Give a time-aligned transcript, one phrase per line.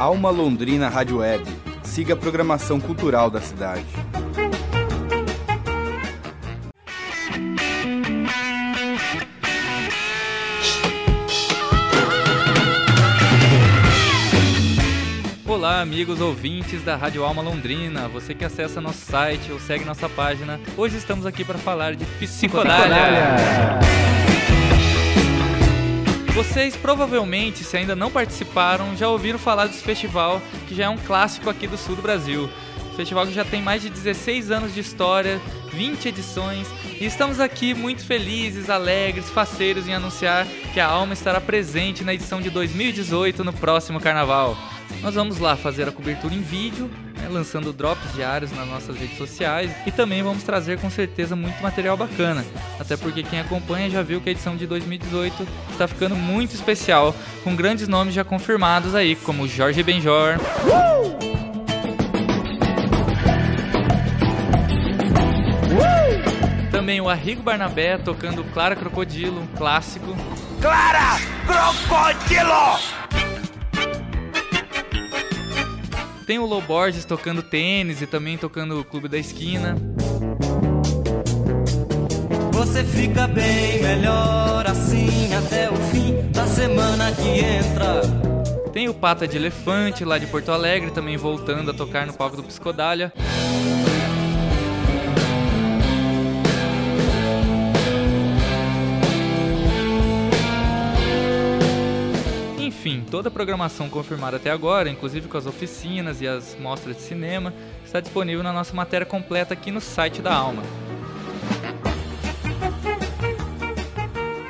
[0.00, 1.44] Alma Londrina Rádio Web.
[1.84, 3.84] Siga a programação cultural da cidade.
[15.46, 20.08] Olá, amigos ouvintes da Rádio Alma Londrina, você que acessa nosso site ou segue nossa
[20.08, 20.58] página.
[20.78, 23.36] Hoje estamos aqui para falar de psicodália.
[26.40, 30.96] Vocês provavelmente, se ainda não participaram, já ouviram falar desse festival que já é um
[30.96, 32.48] clássico aqui do sul do Brasil.
[32.96, 35.38] Festival que já tem mais de 16 anos de história,
[35.70, 36.66] 20 edições,
[36.98, 42.14] e estamos aqui muito felizes, alegres, faceiros em anunciar que a Alma estará presente na
[42.14, 44.56] edição de 2018 no próximo carnaval.
[45.02, 46.90] Nós vamos lá fazer a cobertura em vídeo,
[47.30, 51.96] lançando drops diários nas nossas redes sociais e também vamos trazer com certeza muito material
[51.96, 52.44] bacana.
[52.78, 57.14] Até porque quem acompanha já viu que a edição de 2018 está ficando muito especial,
[57.42, 60.38] com grandes nomes já confirmados aí, como Jorge Benjor.
[66.70, 70.16] Também o Arrigo Barnabé tocando Clara Crocodilo, um clássico.
[70.60, 72.99] Clara Crocodilo!
[76.30, 79.74] Tem o Low Borges tocando tênis e também tocando o Clube da Esquina.
[82.52, 88.02] Você fica bem melhor assim até o fim da semana que entra.
[88.72, 92.36] Tem o Pata de Elefante lá de Porto Alegre também voltando a tocar no palco
[92.36, 93.12] do Psicodália.
[102.70, 107.02] Enfim, toda a programação confirmada até agora, inclusive com as oficinas e as mostras de
[107.02, 107.52] cinema,
[107.84, 110.62] está disponível na nossa matéria completa aqui no site da Alma.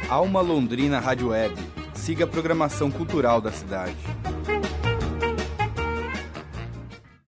[0.07, 1.55] Alma Londrina Rádio Web.
[1.95, 3.97] Siga a programação cultural da cidade.